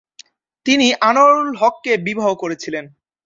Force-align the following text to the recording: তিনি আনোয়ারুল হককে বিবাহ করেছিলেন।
তিনি 0.65 0.87
আনোয়ারুল 1.01 1.51
হককে 1.57 1.91
বিবাহ 1.97 2.27
করেছিলেন। 2.35 2.85